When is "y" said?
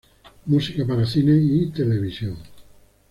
1.39-1.67